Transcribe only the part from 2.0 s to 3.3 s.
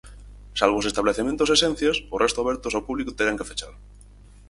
o resto abertos ao público